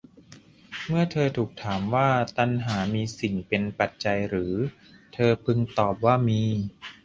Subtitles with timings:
[0.87, 4.53] เมื่อเธอถูกถามว่า ตัณหามีสิ่งเป็นปัจจัยหรือ
[5.13, 6.43] เธอพึงตอบว่ามี